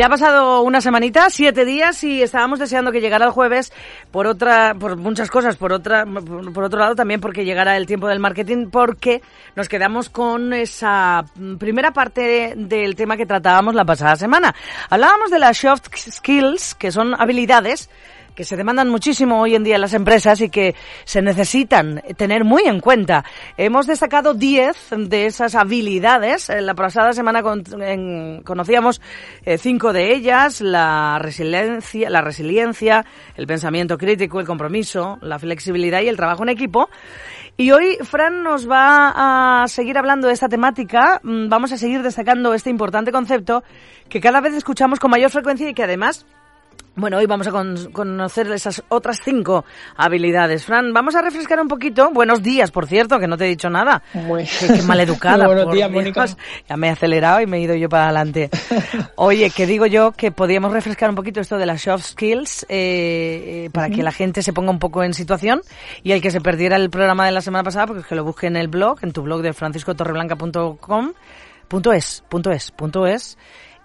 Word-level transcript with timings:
Ya 0.00 0.06
ha 0.06 0.08
pasado 0.08 0.62
una 0.62 0.80
semanita, 0.80 1.28
siete 1.28 1.66
días 1.66 2.02
y 2.04 2.22
estábamos 2.22 2.58
deseando 2.58 2.90
que 2.90 3.02
llegara 3.02 3.26
el 3.26 3.32
jueves 3.32 3.70
por 4.10 4.26
otra, 4.26 4.74
por 4.74 4.96
muchas 4.96 5.30
cosas, 5.30 5.58
por 5.58 5.74
otra, 5.74 6.06
por 6.06 6.64
otro 6.64 6.78
lado 6.78 6.94
también 6.94 7.20
porque 7.20 7.44
llegara 7.44 7.76
el 7.76 7.84
tiempo 7.84 8.08
del 8.08 8.18
marketing, 8.18 8.70
porque 8.70 9.20
nos 9.56 9.68
quedamos 9.68 10.08
con 10.08 10.54
esa 10.54 11.26
primera 11.58 11.90
parte 11.90 12.54
del 12.56 12.96
tema 12.96 13.18
que 13.18 13.26
tratábamos 13.26 13.74
la 13.74 13.84
pasada 13.84 14.16
semana. 14.16 14.54
Hablábamos 14.88 15.30
de 15.30 15.38
las 15.38 15.58
soft 15.58 15.94
skills, 15.94 16.74
que 16.76 16.90
son 16.90 17.14
habilidades 17.20 17.90
que 18.34 18.44
se 18.44 18.56
demandan 18.56 18.88
muchísimo 18.88 19.40
hoy 19.40 19.54
en 19.54 19.64
día 19.64 19.76
en 19.76 19.80
las 19.80 19.94
empresas 19.94 20.40
y 20.40 20.48
que 20.48 20.74
se 21.04 21.22
necesitan 21.22 22.02
tener 22.16 22.44
muy 22.44 22.62
en 22.64 22.80
cuenta. 22.80 23.24
Hemos 23.56 23.86
destacado 23.86 24.34
10 24.34 24.90
de 25.08 25.26
esas 25.26 25.54
habilidades. 25.54 26.50
La 26.60 26.74
pasada 26.74 27.12
semana 27.12 27.42
conocíamos 27.42 29.00
eh, 29.44 29.58
cinco 29.58 29.92
de 29.92 30.14
ellas, 30.14 30.60
la 30.60 31.18
resiliencia, 31.20 32.10
la 32.10 32.20
resiliencia, 32.20 33.04
el 33.36 33.46
pensamiento 33.46 33.98
crítico, 33.98 34.40
el 34.40 34.46
compromiso, 34.46 35.18
la 35.22 35.38
flexibilidad 35.38 36.00
y 36.02 36.08
el 36.08 36.16
trabajo 36.16 36.42
en 36.42 36.50
equipo. 36.50 36.88
Y 37.56 37.72
hoy 37.72 37.98
Fran 38.02 38.42
nos 38.42 38.70
va 38.70 39.62
a 39.62 39.68
seguir 39.68 39.98
hablando 39.98 40.28
de 40.28 40.32
esta 40.32 40.48
temática. 40.48 41.20
Mm, 41.22 41.48
vamos 41.48 41.72
a 41.72 41.76
seguir 41.76 42.02
destacando 42.02 42.54
este 42.54 42.70
importante 42.70 43.12
concepto 43.12 43.62
que 44.08 44.20
cada 44.20 44.40
vez 44.40 44.54
escuchamos 44.54 44.98
con 44.98 45.10
mayor 45.10 45.30
frecuencia 45.30 45.68
y 45.68 45.74
que 45.74 45.82
además 45.82 46.26
bueno, 46.96 47.18
hoy 47.18 47.26
vamos 47.26 47.46
a 47.46 47.52
conocer 47.92 48.50
esas 48.50 48.82
otras 48.88 49.20
cinco 49.24 49.64
habilidades. 49.96 50.64
Fran, 50.64 50.92
vamos 50.92 51.14
a 51.14 51.22
refrescar 51.22 51.60
un 51.60 51.68
poquito. 51.68 52.10
Buenos 52.10 52.42
días, 52.42 52.70
por 52.70 52.86
cierto, 52.86 53.18
que 53.18 53.26
no 53.26 53.36
te 53.36 53.46
he 53.46 53.48
dicho 53.48 53.70
nada. 53.70 54.02
Muy... 54.12 54.44
Qué, 54.44 54.82
maleducada. 54.82 55.46
buenos 55.46 55.72
días, 55.72 55.90
Mónica. 55.90 56.26
Ya 56.68 56.76
me 56.76 56.88
he 56.88 56.90
acelerado 56.90 57.40
y 57.40 57.46
me 57.46 57.58
he 57.58 57.60
ido 57.60 57.74
yo 57.74 57.88
para 57.88 58.04
adelante. 58.04 58.50
Oye, 59.16 59.50
que 59.50 59.66
digo 59.66 59.86
yo 59.86 60.12
que 60.12 60.32
podíamos 60.32 60.72
refrescar 60.72 61.08
un 61.08 61.16
poquito 61.16 61.40
esto 61.40 61.58
de 61.58 61.66
las 61.66 61.82
soft 61.82 62.04
skills 62.04 62.66
eh, 62.68 63.66
eh, 63.66 63.70
para 63.72 63.88
que 63.88 64.02
la 64.02 64.12
gente 64.12 64.42
se 64.42 64.52
ponga 64.52 64.70
un 64.70 64.78
poco 64.78 65.04
en 65.04 65.14
situación 65.14 65.62
y 66.02 66.12
el 66.12 66.20
que 66.20 66.30
se 66.30 66.40
perdiera 66.40 66.76
el 66.76 66.90
programa 66.90 67.24
de 67.24 67.32
la 67.32 67.40
semana 67.40 67.62
pasada, 67.62 67.86
porque 67.86 68.00
es 68.02 68.06
que 68.06 68.14
lo 68.14 68.24
busque 68.24 68.46
en 68.46 68.56
el 68.56 68.68
blog, 68.68 68.98
en 69.02 69.12
tu 69.12 69.22
blog 69.22 69.42
de 69.42 69.52
franciscotorreblanca.com, 69.52 71.12
punto 71.68 71.92
es, 71.92 72.24
punto 72.28 72.50
es, 72.50 72.70
punto 72.72 73.06
es 73.06 73.38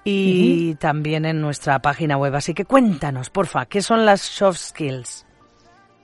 y 0.07 0.75
también 0.75 1.25
en 1.25 1.41
nuestra 1.41 1.79
página 1.79 2.15
web. 2.15 2.35
Así 2.35 2.53
que 2.53 2.63
cuéntanos, 2.63 3.31
porfa, 3.31 3.65
¿qué 3.65 3.81
son 3.81 4.05
las 4.05 4.21
soft 4.21 4.59
skills? 4.59 5.25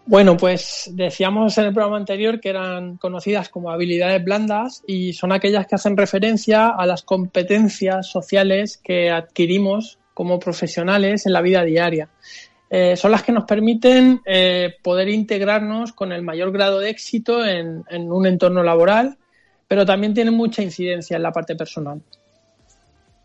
Bueno, 0.08 0.36
pues 0.36 0.90
decíamos 0.94 1.56
en 1.60 1.66
el 1.66 1.74
programa 1.74 1.98
anterior 1.98 2.42
que 2.42 2.50
eran 2.50 2.98
conocidas 2.98 3.50
como 3.50 3.70
habilidades 3.70 4.24
blandas 4.24 4.84
y 4.88 5.14
son 5.14 5.32
aquellas 5.32 5.68
que 5.68 5.76
hacen 5.76 5.96
referencia 5.96 6.70
a 6.70 6.86
las 6.88 7.04
competencias 7.04 8.08
sociales 8.08 8.78
que 8.84 9.12
adquirimos 9.12 10.00
como 10.16 10.40
profesionales 10.40 11.28
en 11.28 11.34
la 11.34 11.42
vida 11.42 11.64
diaria. 11.64 12.10
Eh, 12.72 12.96
son 12.98 13.12
las 13.12 13.22
que 13.22 13.32
nos 13.32 13.44
permiten 13.44 14.22
eh, 14.26 14.74
poder 14.82 15.10
integrarnos 15.10 15.94
con 15.94 16.12
el 16.12 16.24
mayor 16.24 16.52
grado 16.52 16.80
de 16.80 16.90
éxito 16.90 17.46
en 17.46 17.84
un 18.12 18.26
entorno 18.26 18.64
laboral, 18.64 19.18
pero 19.68 19.86
también 19.86 20.16
tienen 20.16 20.34
mucha 20.34 20.64
incidencia 20.64 21.18
en 21.18 21.24
la 21.24 21.32
parte 21.32 21.56
personal. 21.56 22.02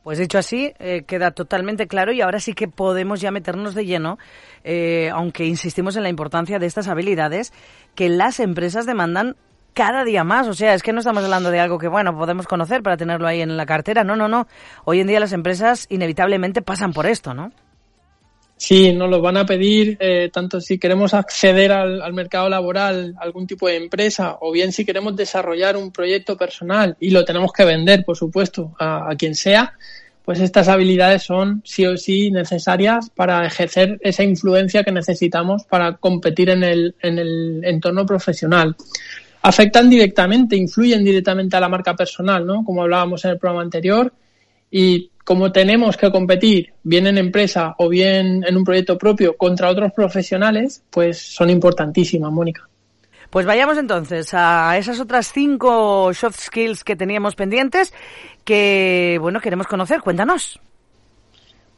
Pues 0.07 0.19
dicho 0.19 0.39
así, 0.39 0.73
eh, 0.79 1.03
queda 1.03 1.33
totalmente 1.33 1.89
claro 1.89 2.13
y 2.13 2.21
ahora 2.21 2.39
sí 2.39 2.53
que 2.53 2.69
podemos 2.69 3.21
ya 3.21 3.33
meternos 3.33 3.75
de 3.75 3.87
lleno, 3.87 4.19
eh, 4.63 5.11
aunque 5.13 5.47
insistimos 5.47 5.97
en 5.97 6.05
la 6.05 6.09
importancia 6.09 6.61
de 6.61 6.67
estas 6.67 6.87
habilidades 6.87 7.53
que 7.97 8.09
las 8.09 8.39
empresas 8.39 8.87
demandan 8.87 9.35
cada 9.75 10.05
día 10.05 10.23
más. 10.23 10.47
O 10.47 10.55
sea, 10.55 10.75
es 10.75 10.85
que 10.85 10.93
no 10.93 11.01
estamos 11.01 11.25
hablando 11.25 11.51
de 11.51 11.59
algo 11.59 11.79
que, 11.79 11.89
bueno, 11.89 12.17
podemos 12.17 12.47
conocer 12.47 12.85
para 12.85 12.97
tenerlo 12.97 13.27
ahí 13.27 13.41
en 13.41 13.57
la 13.57 13.67
cartera. 13.67 14.05
No, 14.05 14.15
no, 14.15 14.29
no. 14.29 14.47
Hoy 14.85 15.01
en 15.01 15.09
día 15.09 15.19
las 15.19 15.33
empresas 15.33 15.87
inevitablemente 15.89 16.63
pasan 16.63 16.93
por 16.93 17.07
esto, 17.07 17.35
¿no? 17.35 17.51
Sí, 18.59 18.93
nos 18.93 19.11
lo 19.11 19.21
van 19.21 19.37
a 19.37 19.45
pedir 19.45 19.99
eh, 20.01 20.31
tanto 20.33 20.61
si 20.61 20.79
queremos 20.79 21.13
acceder 21.13 21.73
al, 21.73 22.13
mercado 22.15 22.49
laboral, 22.49 23.15
algún 23.21 23.47
tipo 23.47 23.69
de 23.69 23.77
empresa, 23.77 24.39
o 24.41 24.51
bien 24.51 24.73
si 24.73 24.85
queremos 24.85 25.15
desarrollar 25.15 25.77
un 25.77 25.93
proyecto 25.93 26.37
personal 26.37 26.97
y 26.99 27.11
lo 27.11 27.25
tenemos 27.25 27.53
que 27.53 27.67
vender, 27.67 28.05
por 28.05 28.17
supuesto, 28.17 28.75
a 28.79 29.15
quien 29.17 29.35
sea 29.35 29.75
pues 30.27 30.41
estas 30.41 30.67
habilidades 30.67 31.23
son 31.23 31.63
sí 31.65 31.87
o 31.87 31.97
sí 31.97 32.33
necesarias 32.33 33.11
para 33.11 33.47
ejercer 33.47 33.97
esa 34.03 34.25
influencia 34.25 34.83
que 34.83 34.91
necesitamos 34.91 35.63
para 35.63 35.99
competir 35.99 36.51
en 36.51 36.65
el, 36.65 36.97
en 37.01 37.21
el 37.21 37.61
entorno 37.65 38.05
profesional. 38.05 38.75
Afectan 39.43 39.89
directamente, 39.89 40.57
influyen 40.57 41.05
directamente 41.05 41.57
a 41.57 41.61
la 41.61 41.69
marca 41.69 41.95
personal, 41.95 42.45
¿no? 42.45 42.65
Como 42.65 42.83
hablábamos 42.83 43.25
en 43.25 43.31
el 43.31 43.39
programa 43.39 43.63
anterior. 43.63 44.13
Y 44.69 45.13
como 45.27 45.51
tenemos 45.51 45.97
que 45.97 46.09
competir 46.13 46.73
bien 46.85 47.09
en 47.09 47.19
empresa 47.19 47.75
o 47.79 47.89
bien 47.89 48.45
en 48.47 48.57
un 48.57 48.63
proyecto 48.63 48.97
propio 48.97 49.37
contra 49.37 49.69
otros 49.69 49.93
profesionales, 49.93 50.85
pues 50.89 51.19
son 51.21 51.51
importantísimas, 51.51 52.31
Mónica. 52.31 52.69
Pues 53.29 53.45
vayamos 53.45 53.77
entonces 53.77 54.33
a 54.35 54.79
esas 54.79 55.01
otras 55.01 55.33
cinco 55.33 56.15
soft 56.15 56.39
skills 56.39 56.85
que 56.85 56.95
teníamos 56.95 57.35
pendientes 57.35 57.93
que, 58.45 59.19
bueno, 59.21 59.41
queremos 59.41 59.67
conocer. 59.67 60.01
Cuéntanos. 60.01 60.61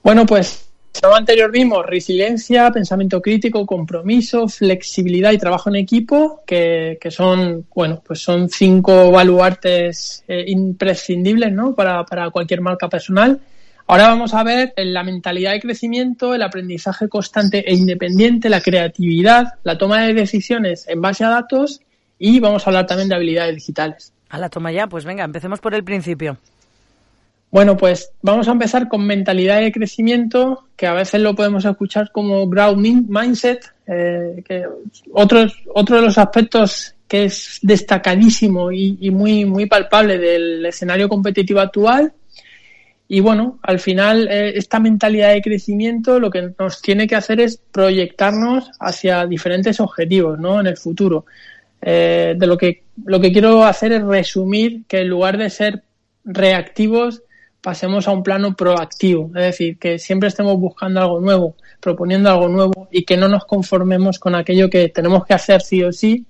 Bueno, 0.03 0.27
pues 0.27 0.68
anterior 1.15 1.51
vimos 1.51 1.85
resiliencia, 1.87 2.71
pensamiento 2.71 3.23
crítico, 3.23 3.65
compromiso, 3.67 4.49
flexibilidad 4.49 5.33
y 5.33 5.39
trabajo 5.39 5.71
en 5.71 5.77
equipo, 5.77 6.43
que, 6.47 6.99
son, 7.11 7.67
bueno, 7.75 8.03
pues 8.05 8.21
son 8.21 8.49
cinco 8.49 9.11
baluartes 9.11 10.25
eh, 10.29 10.45
imprescindibles, 10.49 11.53
¿no? 11.53 11.75
Para, 11.75 12.05
para 12.05 12.31
cualquier 12.31 12.61
marca 12.61 12.89
personal. 12.89 13.41
Ahora 13.91 14.09
vamos 14.09 14.35
a 14.35 14.43
ver 14.43 14.75
la 14.77 15.03
mentalidad 15.03 15.53
de 15.53 15.61
crecimiento, 15.61 16.35
el 16.35 16.43
aprendizaje 16.43 17.09
constante 17.09 17.65
e 17.67 17.75
independiente, 17.75 18.51
la 18.51 18.61
creatividad, 18.61 19.55
la 19.65 19.79
toma 19.79 20.03
de 20.03 20.13
decisiones 20.13 20.87
en 20.89 21.01
base 21.01 21.25
a 21.25 21.31
datos 21.31 21.81
y 22.19 22.39
vamos 22.39 22.67
a 22.67 22.71
hablar 22.71 22.87
también 22.87 23.09
de 23.09 23.15
habilidades 23.15 23.55
digitales. 23.55 24.13
A 24.29 24.37
la 24.37 24.51
toma 24.51 24.73
ya, 24.73 24.89
pues 24.89 25.07
venga, 25.07 25.25
empecemos 25.25 25.61
por 25.61 25.75
el 25.75 25.85
principio. 25.85 26.37
Bueno, 27.51 27.77
pues 27.77 28.11
vamos 28.21 28.47
a 28.49 28.53
empezar 28.53 28.89
con 28.89 29.07
mentalidad 29.07 29.61
de 29.61 29.73
crecimiento, 29.73 30.65
que 30.77 30.87
a 30.87 30.93
veces 30.93 31.21
lo 31.23 31.35
podemos 31.35 31.65
escuchar 31.65 32.13
como 32.13 32.47
growth 32.47 32.77
mindset, 32.77 33.73
eh, 33.87 34.43
que 34.47 34.65
otro, 35.13 35.47
otro 35.75 35.97
de 35.97 36.03
los 36.03 36.19
aspectos 36.19 36.95
que 37.07 37.25
es 37.25 37.59
destacadísimo 37.63 38.71
y, 38.71 39.11
muy, 39.11 39.47
muy 39.47 39.65
palpable 39.65 40.19
del 40.19 40.67
escenario 40.67 41.09
competitivo 41.09 41.61
actual 41.61 42.13
y 43.11 43.21
bueno, 43.21 43.59
al 43.63 43.81
final 43.81 44.29
eh, 44.29 44.53
esta 44.57 44.79
mentalidad 44.79 45.33
de 45.33 45.41
crecimiento 45.41 46.21
lo 46.21 46.31
que 46.31 46.53
nos 46.59 46.83
tiene 46.83 47.07
que 47.07 47.17
hacer 47.17 47.41
es 47.41 47.57
proyectarnos 47.57 48.71
hacia 48.79 49.27
diferentes 49.27 49.81
objetivos, 49.81 50.39
¿no? 50.39 50.61
En 50.61 50.67
el 50.67 50.77
futuro. 50.77 51.25
Eh, 51.81 52.35
de 52.37 52.47
lo 52.47 52.59
que 52.59 52.83
lo 53.07 53.21
que 53.21 53.33
quiero 53.33 53.65
hacer 53.65 53.93
es 53.93 54.03
resumir 54.03 54.83
que 54.87 55.01
en 55.01 55.09
lugar 55.09 55.39
de 55.39 55.49
ser 55.49 55.85
reactivos 56.25 57.23
pasemos 57.69 58.09
a 58.09 58.13
un 58.13 58.23
plano 58.23 58.57
proactivo, 58.57 59.27
es 59.27 59.43
decir, 59.43 59.77
que 59.77 59.99
siempre 59.99 60.31
estemos 60.31 60.59
buscando 60.59 61.03
algo 61.03 61.21
nuevo, 61.21 61.55
proponiendo 61.81 62.31
algo 62.31 62.49
nuevo 62.49 62.89
y 62.91 63.05
que 63.05 63.19
no 63.19 63.29
nos 63.29 63.45
conformemos 63.45 64.19
con 64.19 64.35
aquello 64.35 64.71
que 64.71 64.89
tenemos 64.89 65.27
que 65.27 65.35
hacer 65.35 65.61
sí 65.61 65.85
o 65.85 65.93
sí 65.93 66.25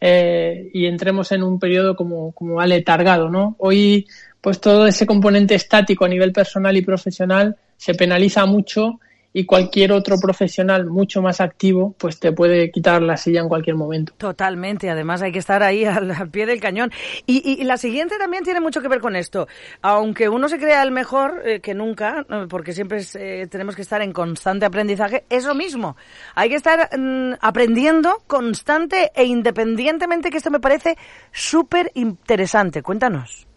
eh, 0.00 0.72
y 0.74 0.86
entremos 0.86 1.30
en 1.30 1.44
un 1.44 1.60
periodo 1.60 1.94
como, 1.94 2.32
como 2.32 2.60
aletargado, 2.60 3.28
¿no? 3.28 3.54
Hoy 3.60 4.08
pues 4.40 4.60
todo 4.60 4.88
ese 4.88 5.06
componente 5.06 5.54
estático 5.54 6.06
a 6.06 6.08
nivel 6.08 6.32
personal 6.32 6.76
y 6.76 6.82
profesional 6.82 7.54
se 7.76 7.94
penaliza 7.94 8.44
mucho 8.44 8.98
y 9.36 9.44
cualquier 9.46 9.92
otro 9.92 10.16
profesional 10.18 10.86
mucho 10.86 11.20
más 11.20 11.40
activo 11.40 11.94
pues 11.98 12.20
te 12.20 12.32
puede 12.32 12.70
quitar 12.70 13.02
la 13.02 13.16
silla 13.16 13.40
en 13.40 13.48
cualquier 13.48 13.74
momento. 13.74 14.14
Totalmente, 14.16 14.88
además 14.88 15.20
hay 15.22 15.32
que 15.32 15.40
estar 15.40 15.62
ahí 15.62 15.84
al, 15.84 16.30
pie 16.30 16.46
del 16.46 16.60
cañón. 16.60 16.90
Y, 17.26 17.62
la 17.64 17.76
siguiente 17.76 18.16
también 18.16 18.44
tiene 18.44 18.60
mucho 18.60 18.80
que 18.80 18.88
ver 18.88 19.00
con 19.00 19.16
esto. 19.16 19.48
Aunque 19.82 20.28
uno 20.28 20.48
se 20.48 20.58
crea 20.58 20.82
el 20.82 20.92
mejor 20.92 21.42
eh, 21.44 21.60
que 21.60 21.74
nunca, 21.74 22.24
porque 22.48 22.72
siempre 22.72 23.02
eh, 23.14 23.48
tenemos 23.50 23.74
que 23.74 23.82
estar 23.82 24.00
en 24.02 24.12
constante 24.12 24.66
aprendizaje, 24.66 25.24
es 25.28 25.44
lo 25.44 25.54
mismo. 25.54 25.96
Hay 26.36 26.48
que 26.48 26.54
estar 26.54 26.88
mm, 26.96 27.34
aprendiendo 27.40 28.22
constante 28.28 29.10
e 29.16 29.24
independientemente, 29.24 30.30
que 30.30 30.36
esto 30.36 30.50
me 30.50 30.60
parece 30.60 30.96
súper 31.32 31.90
interesante. 31.94 32.82
Cuéntanos. 32.82 33.48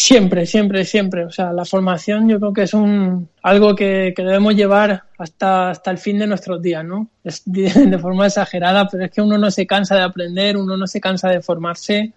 Siempre, 0.00 0.46
siempre, 0.46 0.86
siempre. 0.86 1.26
O 1.26 1.30
sea, 1.30 1.52
la 1.52 1.66
formación 1.66 2.26
yo 2.26 2.40
creo 2.40 2.54
que 2.54 2.62
es 2.62 2.72
un 2.72 3.28
algo 3.42 3.76
que, 3.76 4.14
debemos 4.16 4.54
llevar 4.56 5.04
hasta, 5.18 5.68
hasta 5.68 5.90
el 5.90 5.98
fin 5.98 6.18
de 6.18 6.26
nuestros 6.26 6.62
días, 6.62 6.82
¿no? 6.82 7.10
Es 7.22 7.42
de, 7.44 7.98
forma 7.98 8.26
exagerada, 8.26 8.88
pero 8.88 9.04
es 9.04 9.10
que 9.10 9.20
uno 9.20 9.36
no 9.36 9.50
se 9.50 9.66
cansa 9.66 9.96
de 9.96 10.02
aprender, 10.02 10.56
uno 10.56 10.78
no 10.78 10.86
se 10.86 11.02
cansa 11.02 11.28
de 11.28 11.42
formarse 11.42 12.14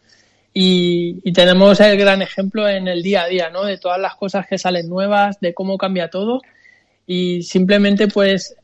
y, 0.54 1.20
y 1.26 1.34
tenemos 1.34 1.82
el 1.82 1.98
gran 1.98 2.22
ejemplo 2.22 2.70
en 2.70 2.88
el 2.88 3.04
día 3.04 3.24
a 3.24 3.28
día, 3.28 3.50
¿no? 3.50 3.66
De 3.66 3.78
todas 3.78 4.00
las 4.00 4.16
cosas 4.16 4.48
que 4.48 4.58
salen 4.58 4.88
nuevas, 4.88 5.42
de 5.42 5.54
cómo 5.54 5.78
cambia 5.78 6.10
todo 6.10 6.42
y 7.06 7.44
simplemente 7.44 8.08
pues 8.08 8.56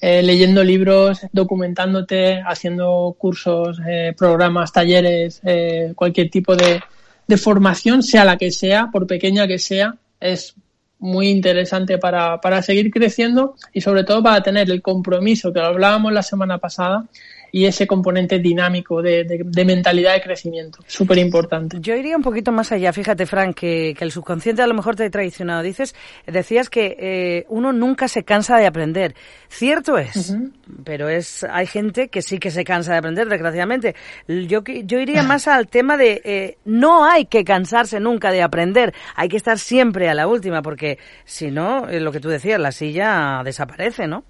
eh, 0.00 0.22
leyendo 0.22 0.62
libros, 0.62 1.22
documentándote, 1.32 2.44
haciendo 2.46 3.16
cursos, 3.18 3.80
eh, 3.88 4.14
programas, 4.16 4.72
talleres, 4.72 5.40
eh, 5.44 5.94
cualquier 5.96 6.30
tipo 6.30 6.54
de, 6.54 6.80
de 7.28 7.36
formación, 7.36 8.02
sea 8.02 8.24
la 8.24 8.36
que 8.36 8.50
sea, 8.50 8.88
por 8.90 9.06
pequeña 9.06 9.46
que 9.46 9.58
sea, 9.58 9.94
es 10.18 10.54
muy 10.98 11.28
interesante 11.28 11.98
para, 11.98 12.40
para 12.40 12.62
seguir 12.62 12.90
creciendo 12.90 13.54
y 13.72 13.80
sobre 13.80 14.02
todo 14.02 14.22
para 14.22 14.42
tener 14.42 14.70
el 14.70 14.82
compromiso 14.82 15.52
que 15.52 15.60
lo 15.60 15.66
hablábamos 15.66 16.12
la 16.12 16.22
semana 16.22 16.58
pasada 16.58 17.04
y 17.52 17.66
ese 17.66 17.86
componente 17.86 18.38
dinámico 18.38 19.02
de, 19.02 19.24
de, 19.24 19.64
mentalidad 19.64 20.14
de 20.14 20.20
crecimiento. 20.20 20.78
Súper 20.86 21.18
importante. 21.18 21.78
Yo 21.80 21.94
iría 21.94 22.16
un 22.16 22.22
poquito 22.22 22.52
más 22.52 22.72
allá. 22.72 22.92
Fíjate, 22.92 23.26
Frank, 23.26 23.54
que, 23.54 23.94
que, 23.96 24.04
el 24.04 24.12
subconsciente 24.12 24.62
a 24.62 24.66
lo 24.66 24.74
mejor 24.74 24.96
te 24.96 25.04
ha 25.04 25.10
traicionado. 25.10 25.62
Dices, 25.62 25.94
decías 26.26 26.70
que 26.70 26.96
eh, 26.98 27.46
uno 27.48 27.72
nunca 27.72 28.08
se 28.08 28.24
cansa 28.24 28.56
de 28.58 28.66
aprender. 28.66 29.14
Cierto 29.48 29.98
es, 29.98 30.36
pero 30.84 31.08
es 31.08 31.44
hay 31.50 31.66
gente 31.66 32.08
que 32.08 32.22
sí 32.22 32.38
que 32.38 32.50
se 32.50 32.64
cansa 32.64 32.92
de 32.92 32.98
aprender, 32.98 33.28
desgraciadamente. 33.28 33.94
Yo, 34.26 34.62
yo 34.64 34.98
iría 34.98 35.22
más 35.22 35.48
al 35.48 35.68
tema 35.68 35.96
de 35.96 36.20
eh, 36.24 36.58
no 36.64 37.04
hay 37.04 37.26
que 37.26 37.44
cansarse 37.44 38.00
nunca 38.00 38.30
de 38.30 38.42
aprender. 38.42 38.94
Hay 39.14 39.28
que 39.28 39.36
estar 39.36 39.58
siempre 39.58 40.08
a 40.08 40.14
la 40.14 40.26
última, 40.26 40.62
porque 40.62 40.98
si 41.24 41.50
no, 41.50 41.88
eh, 41.88 42.00
lo 42.00 42.12
que 42.12 42.20
tú 42.20 42.28
decías, 42.28 42.60
la 42.60 42.72
silla 42.72 43.42
desaparece, 43.44 44.06
¿no? 44.06 44.24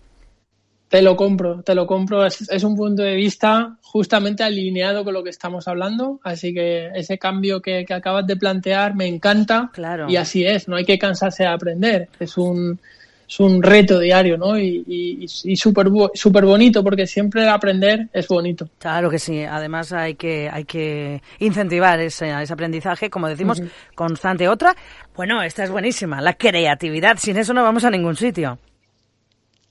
Te 0.88 1.02
lo 1.02 1.16
compro, 1.16 1.62
te 1.62 1.74
lo 1.74 1.86
compro. 1.86 2.24
Es, 2.24 2.64
un 2.64 2.74
punto 2.74 3.02
de 3.02 3.14
vista 3.14 3.76
justamente 3.82 4.42
alineado 4.42 5.04
con 5.04 5.12
lo 5.12 5.22
que 5.22 5.30
estamos 5.30 5.68
hablando. 5.68 6.18
Así 6.22 6.54
que 6.54 6.88
ese 6.94 7.18
cambio 7.18 7.60
que, 7.60 7.84
acabas 7.90 8.26
de 8.26 8.36
plantear 8.36 8.94
me 8.94 9.06
encanta. 9.06 9.70
Claro. 9.72 10.06
Y 10.08 10.16
así 10.16 10.46
es, 10.46 10.66
no 10.66 10.76
hay 10.76 10.86
que 10.86 10.98
cansarse 10.98 11.42
de 11.42 11.50
aprender. 11.50 12.08
Es 12.18 12.38
un, 12.38 12.80
es 13.28 13.38
un 13.38 13.62
reto 13.62 13.98
diario, 13.98 14.38
¿no? 14.38 14.58
Y, 14.58 14.82
y, 14.86 15.26
y 15.44 15.56
súper 15.56 15.88
super 16.14 16.46
bonito, 16.46 16.82
porque 16.82 17.06
siempre 17.06 17.46
aprender 17.46 18.08
es 18.14 18.26
bonito. 18.26 18.66
Claro 18.78 19.10
que 19.10 19.18
sí. 19.18 19.44
Además 19.44 19.92
hay 19.92 20.14
que, 20.14 20.48
hay 20.50 20.64
que 20.64 21.20
incentivar 21.38 22.00
ese, 22.00 22.30
ese 22.30 22.52
aprendizaje, 22.54 23.10
como 23.10 23.28
decimos, 23.28 23.62
constante. 23.94 24.48
Otra, 24.48 24.74
bueno, 25.14 25.42
esta 25.42 25.64
es 25.64 25.70
buenísima, 25.70 26.22
la 26.22 26.32
creatividad. 26.32 27.18
Sin 27.18 27.36
eso 27.36 27.52
no 27.52 27.62
vamos 27.62 27.84
a 27.84 27.90
ningún 27.90 28.16
sitio. 28.16 28.58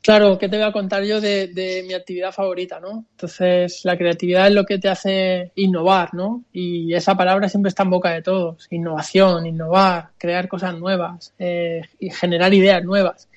Claro, 0.07 0.37
¿qué 0.37 0.47
te 0.47 0.55
voy 0.55 0.65
a 0.65 0.71
contar 0.71 1.03
yo 1.03 1.19
de, 1.19 1.83
mi 1.85 1.93
actividad 1.93 2.31
favorita, 2.31 2.79
no? 2.79 3.03
Entonces, 3.11 3.83
la 3.83 3.97
creatividad 3.97 4.47
es 4.47 4.53
lo 4.53 4.63
que 4.63 4.79
te 4.79 4.87
hace 4.87 5.51
innovar, 5.55 6.13
¿no? 6.13 6.45
Y 6.53 6.93
esa 6.93 7.17
palabra 7.17 7.49
siempre 7.49 7.67
está 7.67 7.83
en 7.83 7.89
boca 7.89 8.11
de 8.11 8.21
todos. 8.21 8.67
Innovación, 8.71 9.45
innovar, 9.45 10.11
crear 10.17 10.47
cosas 10.47 10.79
nuevas 10.79 11.33
eh, 11.37 11.81
y 11.99 12.09
generar 12.09 12.53
ideas 12.53 12.85
nuevas. 12.85 13.27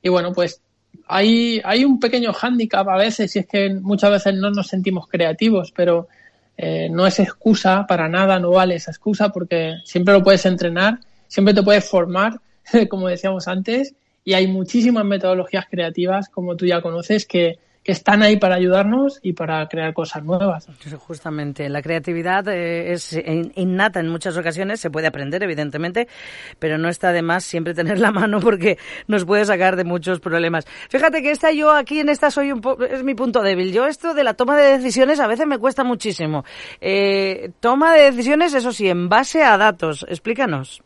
Y 0.00 0.08
bueno, 0.08 0.32
pues 0.32 0.62
hay, 1.08 1.60
un 1.84 2.00
pequeño 2.00 2.32
hándicap 2.32 2.88
a 2.88 2.96
veces 2.96 3.36
y 3.36 3.40
es 3.40 3.46
que 3.46 3.74
muchas 3.74 4.10
veces 4.10 4.34
no 4.34 4.50
nos 4.50 4.68
sentimos 4.68 5.06
creativos, 5.08 5.72
pero 5.76 6.08
eh, 6.56 6.88
no 6.90 7.06
es 7.06 7.20
excusa 7.20 7.84
para 7.86 8.08
nada, 8.08 8.38
no 8.38 8.48
vale 8.48 8.76
esa 8.76 8.92
excusa 8.92 9.28
porque 9.28 9.74
siempre 9.84 10.14
lo 10.14 10.22
puedes 10.22 10.46
entrenar, 10.46 11.00
siempre 11.28 11.52
te 11.52 11.62
puedes 11.62 11.86
formar, 11.86 12.40
como 12.88 13.08
decíamos 13.08 13.46
antes, 13.46 13.94
y 14.24 14.32
hay 14.32 14.46
muchísimas 14.46 15.04
metodologías 15.04 15.66
creativas, 15.70 16.28
como 16.28 16.56
tú 16.56 16.66
ya 16.66 16.80
conoces, 16.80 17.26
que, 17.26 17.58
que 17.84 17.92
están 17.92 18.22
ahí 18.22 18.38
para 18.38 18.54
ayudarnos 18.54 19.20
y 19.22 19.34
para 19.34 19.68
crear 19.68 19.92
cosas 19.92 20.24
nuevas. 20.24 20.66
Justamente, 20.98 21.68
la 21.68 21.82
creatividad 21.82 22.48
eh, 22.48 22.92
es 22.92 23.14
innata 23.54 24.00
en 24.00 24.08
muchas 24.08 24.38
ocasiones, 24.38 24.80
se 24.80 24.90
puede 24.90 25.06
aprender, 25.06 25.42
evidentemente, 25.42 26.08
pero 26.58 26.78
no 26.78 26.88
está 26.88 27.12
de 27.12 27.20
más 27.20 27.44
siempre 27.44 27.74
tener 27.74 27.98
la 28.00 28.10
mano 28.10 28.40
porque 28.40 28.78
nos 29.06 29.26
puede 29.26 29.44
sacar 29.44 29.76
de 29.76 29.84
muchos 29.84 30.20
problemas. 30.20 30.64
Fíjate 30.88 31.22
que 31.22 31.30
esta 31.30 31.52
yo 31.52 31.72
aquí 31.72 32.00
en 32.00 32.08
esta 32.08 32.30
soy 32.30 32.52
un 32.52 32.62
es 32.90 33.04
mi 33.04 33.14
punto 33.14 33.42
débil. 33.42 33.72
Yo 33.72 33.86
esto 33.86 34.14
de 34.14 34.24
la 34.24 34.32
toma 34.32 34.56
de 34.56 34.78
decisiones 34.78 35.20
a 35.20 35.26
veces 35.26 35.46
me 35.46 35.58
cuesta 35.58 35.84
muchísimo. 35.84 36.44
Eh, 36.80 37.50
toma 37.60 37.92
de 37.92 38.10
decisiones, 38.10 38.54
eso 38.54 38.72
sí, 38.72 38.88
en 38.88 39.10
base 39.10 39.42
a 39.42 39.58
datos. 39.58 40.06
Explícanos. 40.08 40.82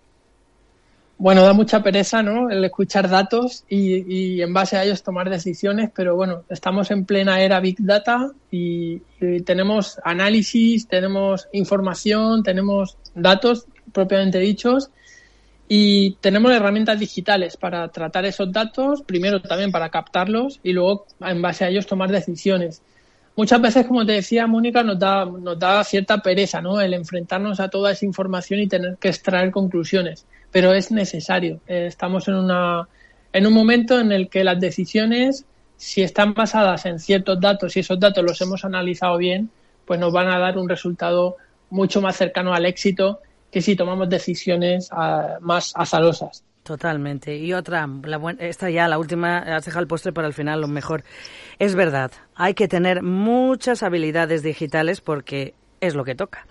Bueno, 1.20 1.42
da 1.42 1.52
mucha 1.52 1.82
pereza, 1.82 2.22
¿no? 2.22 2.48
El 2.48 2.64
escuchar 2.64 3.08
datos 3.10 3.64
y, 3.68 4.40
en 4.40 4.54
base 4.54 4.76
a 4.76 4.84
ellos 4.84 5.02
tomar 5.02 5.28
decisiones, 5.28 5.90
pero 5.92 6.14
bueno, 6.14 6.44
estamos 6.48 6.92
en 6.92 7.04
plena 7.04 7.40
era 7.42 7.58
Big 7.58 7.76
Data 7.80 8.30
y, 8.52 9.00
tenemos 9.44 9.98
análisis, 10.04 10.86
tenemos 10.86 11.48
información, 11.52 12.44
tenemos 12.44 12.96
datos 13.16 13.66
propiamente 13.92 14.38
dichos 14.38 14.90
y 15.66 16.12
tenemos 16.20 16.52
herramientas 16.52 17.00
digitales 17.00 17.56
para 17.56 17.88
tratar 17.88 18.24
esos 18.24 18.52
datos, 18.52 19.02
primero 19.02 19.42
también 19.42 19.72
para 19.72 19.88
captarlos 19.88 20.60
y 20.62 20.72
luego 20.72 21.06
en 21.20 21.42
base 21.42 21.64
a 21.64 21.68
ellos 21.68 21.88
tomar 21.88 22.12
decisiones. 22.12 22.80
Muchas 23.34 23.60
veces, 23.60 23.86
como 23.86 24.06
te 24.06 24.12
decía 24.12 24.46
Mónica, 24.46 24.84
nos 24.84 25.00
da, 25.00 25.24
nos 25.24 25.58
da 25.58 25.82
cierta 25.82 26.18
pereza, 26.18 26.60
¿no? 26.62 26.80
El 26.80 26.94
enfrentarnos 26.94 27.58
a 27.58 27.68
toda 27.68 27.90
esa 27.90 28.04
información 28.04 28.60
y 28.60 28.68
tener 28.68 28.98
que 28.98 29.08
extraer 29.08 29.50
conclusiones 29.50 30.24
pero 30.50 30.72
es 30.72 30.90
necesario. 30.90 31.60
Eh, 31.66 31.86
estamos 31.86 32.28
en, 32.28 32.34
una, 32.34 32.88
en 33.32 33.46
un 33.46 33.52
momento 33.52 33.98
en 33.98 34.12
el 34.12 34.28
que 34.28 34.44
las 34.44 34.60
decisiones, 34.60 35.44
si 35.76 36.02
están 36.02 36.34
basadas 36.34 36.86
en 36.86 36.98
ciertos 36.98 37.40
datos 37.40 37.76
y 37.76 37.80
esos 37.80 37.98
datos 38.00 38.24
los 38.24 38.40
hemos 38.40 38.64
analizado 38.64 39.16
bien, 39.18 39.50
pues 39.84 39.98
nos 40.00 40.12
van 40.12 40.28
a 40.28 40.38
dar 40.38 40.58
un 40.58 40.68
resultado 40.68 41.36
mucho 41.70 42.00
más 42.00 42.16
cercano 42.16 42.54
al 42.54 42.66
éxito 42.66 43.20
que 43.50 43.62
si 43.62 43.76
tomamos 43.76 44.08
decisiones 44.08 44.88
ah, 44.92 45.38
más 45.40 45.72
azarosas. 45.74 46.44
Totalmente. 46.62 47.34
Y 47.34 47.54
otra, 47.54 47.88
la 48.04 48.36
esta 48.40 48.68
ya, 48.68 48.88
la 48.88 48.98
última, 48.98 49.38
has 49.38 49.64
dejado 49.64 49.80
el 49.80 49.88
postre 49.88 50.12
para 50.12 50.26
el 50.26 50.34
final, 50.34 50.60
lo 50.60 50.68
mejor. 50.68 51.02
Es 51.58 51.74
verdad, 51.74 52.12
hay 52.34 52.52
que 52.52 52.68
tener 52.68 53.02
muchas 53.02 53.82
habilidades 53.82 54.42
digitales 54.42 55.00
porque 55.00 55.54
es 55.80 55.94
lo 55.94 56.04
que 56.04 56.14
toca. 56.14 56.46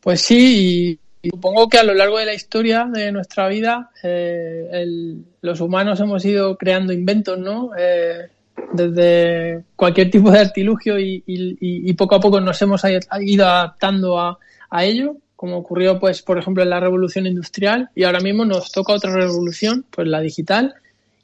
Pues 0.00 0.20
sí, 0.20 1.00
supongo 1.22 1.68
que 1.68 1.78
a 1.78 1.84
lo 1.84 1.94
largo 1.94 2.18
de 2.18 2.26
la 2.26 2.34
historia 2.34 2.88
de 2.92 3.12
nuestra 3.12 3.48
vida, 3.48 3.90
eh, 4.02 5.16
los 5.40 5.60
humanos 5.60 6.00
hemos 6.00 6.24
ido 6.24 6.56
creando 6.56 6.92
inventos, 6.92 7.38
¿no? 7.38 7.70
Eh, 7.78 8.28
desde 8.72 9.64
cualquier 9.74 10.10
tipo 10.10 10.30
de 10.30 10.40
artilugio 10.40 10.98
y, 10.98 11.92
poco 11.94 12.16
a 12.16 12.20
poco 12.20 12.40
nos 12.40 12.60
hemos 12.62 12.82
ido 13.20 13.46
adaptando 13.46 14.18
a, 14.18 14.38
ello, 14.84 15.16
como 15.36 15.56
ocurrió, 15.56 15.98
pues, 15.98 16.22
por 16.22 16.38
ejemplo, 16.38 16.62
en 16.62 16.70
la 16.70 16.80
revolución 16.80 17.26
industrial 17.26 17.90
y 17.94 18.04
ahora 18.04 18.20
mismo 18.20 18.44
nos 18.44 18.70
toca 18.72 18.92
otra 18.92 19.12
revolución, 19.12 19.84
pues 19.90 20.06
la 20.06 20.20
digital, 20.20 20.74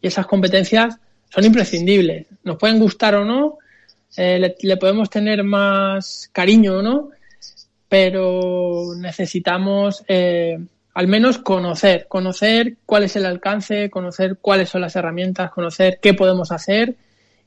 y 0.00 0.06
esas 0.06 0.26
competencias 0.26 0.96
son 1.28 1.44
imprescindibles. 1.44 2.26
Nos 2.44 2.56
pueden 2.56 2.78
gustar 2.78 3.14
o 3.14 3.24
no, 3.24 3.58
eh, 4.16 4.38
le, 4.38 4.56
le 4.60 4.76
podemos 4.76 5.10
tener 5.10 5.42
más 5.42 6.30
cariño 6.32 6.78
o 6.78 6.82
no, 6.82 7.10
pero 7.92 8.94
necesitamos 8.96 10.02
eh, 10.08 10.58
al 10.94 11.08
menos 11.08 11.36
conocer, 11.36 12.06
conocer 12.08 12.78
cuál 12.86 13.02
es 13.02 13.16
el 13.16 13.26
alcance, 13.26 13.90
conocer 13.90 14.38
cuáles 14.40 14.70
son 14.70 14.80
las 14.80 14.96
herramientas, 14.96 15.50
conocer 15.50 15.98
qué 16.00 16.14
podemos 16.14 16.52
hacer 16.52 16.96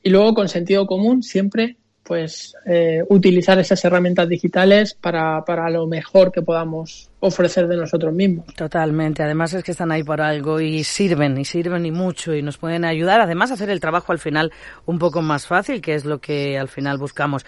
y 0.04 0.10
luego 0.10 0.34
con 0.34 0.48
sentido 0.48 0.86
común 0.86 1.24
siempre 1.24 1.74
pues 2.06 2.54
eh, 2.64 3.02
utilizar 3.08 3.58
esas 3.58 3.84
herramientas 3.84 4.28
digitales 4.28 4.94
para, 4.94 5.44
para 5.44 5.68
lo 5.70 5.86
mejor 5.86 6.30
que 6.30 6.42
podamos 6.42 7.10
ofrecer 7.20 7.66
de 7.66 7.76
nosotros 7.76 8.14
mismos. 8.14 8.46
Totalmente. 8.54 9.22
Además 9.22 9.52
es 9.54 9.64
que 9.64 9.72
están 9.72 9.90
ahí 9.90 10.04
por 10.04 10.20
algo 10.20 10.60
y 10.60 10.84
sirven, 10.84 11.36
y 11.38 11.44
sirven 11.44 11.84
y 11.84 11.90
mucho, 11.90 12.34
y 12.34 12.42
nos 12.42 12.58
pueden 12.58 12.84
ayudar, 12.84 13.20
además, 13.20 13.50
a 13.50 13.54
hacer 13.54 13.70
el 13.70 13.80
trabajo 13.80 14.12
al 14.12 14.18
final 14.18 14.52
un 14.84 14.98
poco 14.98 15.22
más 15.22 15.46
fácil, 15.46 15.80
que 15.80 15.94
es 15.94 16.04
lo 16.04 16.20
que 16.20 16.58
al 16.58 16.68
final 16.68 16.98
buscamos. 16.98 17.44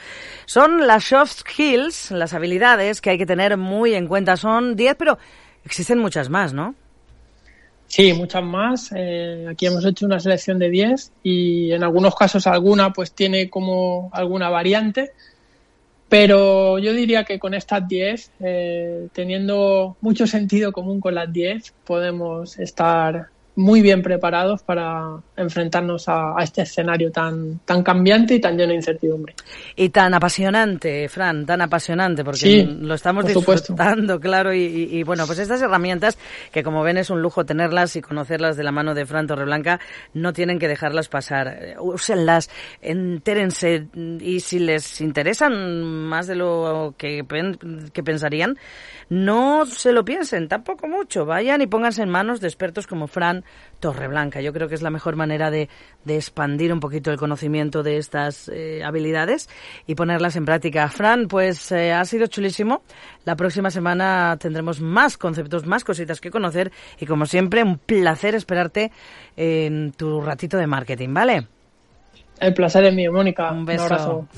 Son 0.47 0.87
las 0.87 1.05
soft 1.05 1.41
skills, 1.41 2.11
las 2.11 2.35
habilidades 2.35 3.00
que 3.00 3.11
hay 3.11 3.19
que 3.19 3.27
tener 3.27 3.57
muy 3.57 3.95
en 3.95 4.09
cuenta. 4.09 4.37
Son 4.37 4.75
10, 4.75 4.97
pero 4.97 5.19
existen 5.65 5.99
muchas 5.99 6.31
más, 6.31 6.53
¿no? 6.53 6.75
Sí, 7.88 8.12
muchas 8.12 8.45
más. 8.45 8.90
Eh, 8.95 9.47
aquí 9.50 9.66
hemos 9.66 9.85
hecho 9.85 10.04
una 10.04 10.21
selección 10.21 10.59
de 10.59 10.68
10 10.68 11.11
y 11.23 11.73
en 11.73 11.83
algunos 11.83 12.14
casos 12.14 12.47
alguna 12.47 12.92
pues 12.92 13.12
tiene 13.12 13.49
como 13.49 14.11
alguna 14.12 14.50
variante. 14.50 15.12
Pero 16.09 16.78
yo 16.78 16.92
diría 16.92 17.25
que 17.25 17.38
con 17.38 17.54
estas 17.54 17.88
10, 17.88 18.30
eh, 18.40 19.09
teniendo 19.12 19.97
mucho 20.02 20.26
sentido 20.26 20.71
común 20.71 21.00
con 21.00 21.14
las 21.14 21.33
10, 21.33 21.75
podemos 21.85 22.59
estar 22.59 23.28
muy 23.59 23.83
bien 23.83 24.03
preparados 24.03 24.62
para 24.62 25.21
enfrentarnos 25.37 26.05
a, 26.07 26.37
este 26.41 26.62
escenario 26.62 27.11
tan, 27.11 27.59
tan 27.65 27.83
cambiante 27.83 28.37
y 28.37 28.41
tan 28.41 28.57
lleno 28.57 28.69
de 28.69 28.77
incertidumbre. 28.77 29.35
Y 29.75 29.88
tan 29.88 30.15
apasionante, 30.15 31.09
Fran, 31.09 31.45
tan 31.45 31.61
apasionante, 31.61 32.23
porque 32.23 32.65
lo 32.65 32.95
estamos 32.95 33.27
disfrutando, 33.27 34.21
claro. 34.21 34.55
Y, 34.55 35.03
bueno, 35.03 35.27
pues 35.27 35.41
estas 35.41 35.61
herramientas, 35.61 36.19
que 36.53 36.62
como 36.62 36.85
ven 36.85 36.99
es 36.99 37.11
un 37.11 37.21
lujo 37.21 37.45
tenerlas 37.45 37.97
y 37.97 38.00
conocerlas 38.00 38.57
de 38.57 38.62
la 38.62 38.71
mano 38.71 38.95
de 38.95 39.05
Fran 39.05 39.27
Torreblanca, 39.27 39.81
no 40.15 40.33
tienen 40.33 40.61
que 40.61 40.69
dejarlas 40.69 41.09
pasar. 41.09 41.79
Úsenlas, 41.81 42.50
entérense 42.81 43.88
y 44.21 44.38
si 44.38 44.61
les 44.61 45.00
interesan 45.00 45.83
más 45.83 46.29
de 46.29 46.37
lo 46.37 46.95
que, 46.97 47.27
que 47.93 48.03
pensarían, 48.05 48.57
no 49.09 49.67
se 49.67 49.91
lo 49.91 50.05
piensen, 50.05 50.47
tampoco 50.47 50.87
mucho. 50.87 51.27
Vayan 51.27 51.61
y 51.61 51.67
pónganse 51.67 52.03
en 52.03 52.09
manos 52.09 52.41
de 52.41 52.47
expertos 52.47 52.87
como 52.87 53.09
Fran 53.09 53.45
Torreblanca. 53.81 54.40
Yo 54.40 54.52
creo 54.52 54.69
que 54.69 54.75
es 54.75 54.83
la 54.83 54.90
mejor 54.90 55.17
manera 55.17 55.50
de, 55.50 55.69
de 56.05 56.17
expandir 56.17 56.73
un 56.73 56.81
poquito 56.81 57.11
el 57.11 57.17
conocimiento 57.17 57.83
de 57.83 57.99
estas 57.99 58.49
eh, 58.49 58.83
habilidades 58.85 59.49
y 59.87 59.95
ponerlas 59.95 60.37
en 60.37 60.45
práctica. 60.45 60.88
Fran, 60.88 61.28
pues 61.28 61.71
eh, 61.73 61.93
ha 61.93 62.05
sido 62.05 62.26
chulísimo. 62.26 62.83
La 63.25 63.37
próxima 63.37 63.71
semana 63.71 64.37
tendremos 64.38 64.81
más 64.81 65.17
conceptos, 65.17 65.67
más 65.67 65.85
cositas 65.85 66.21
que 66.21 66.31
conocer 66.31 66.73
y 66.99 67.07
como 67.07 67.26
siempre 67.26 67.62
un 67.62 67.78
placer 67.78 68.35
esperarte 68.35 68.90
en 69.37 69.93
tu 69.93 70.21
ratito 70.21 70.57
de 70.57 70.67
marketing, 70.67 71.14
¿vale? 71.14 71.47
El 72.40 72.55
placer 72.55 72.85
es 72.85 72.95
mío, 72.95 73.12
Mónica. 73.12 73.50
Un 73.50 73.64
beso. 73.64 73.85
Un 73.85 73.93
abrazo. 73.93 74.28